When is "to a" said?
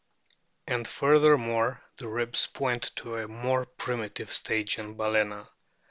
2.95-3.27